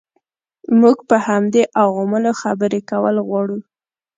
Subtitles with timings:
[0.81, 3.57] موږ په همدې عواملو خبرې کول غواړو.